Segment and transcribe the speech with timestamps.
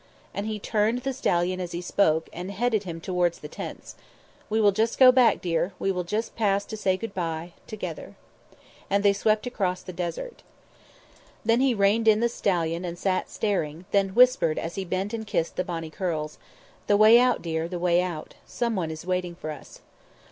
[0.33, 3.93] And he turned the stallion as he spoke and headed him towards the tents.
[4.49, 8.15] "We will just go back, dear; we will just pass to say goodbye together."
[8.89, 10.41] And they swept across the desert.
[11.45, 15.27] Then he reined in the stallion and sat staring, then whispered, as he bent and
[15.27, 16.39] kissed the bonny curls:
[16.87, 18.33] "The way out, dear; the way out.
[18.43, 19.81] Someone is waiting for us."